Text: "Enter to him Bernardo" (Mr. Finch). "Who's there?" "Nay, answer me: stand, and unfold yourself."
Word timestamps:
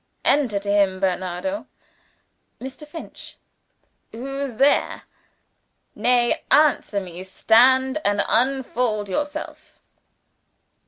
"Enter 0.25 0.57
to 0.57 0.71
him 0.71 0.99
Bernardo" 0.99 1.67
(Mr. 2.59 2.87
Finch). 2.87 3.37
"Who's 4.11 4.55
there?" 4.55 5.03
"Nay, 5.93 6.41
answer 6.49 6.99
me: 6.99 7.23
stand, 7.23 8.01
and 8.03 8.23
unfold 8.27 9.09
yourself." 9.09 9.79